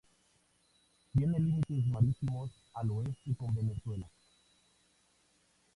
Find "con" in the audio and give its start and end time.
3.37-3.53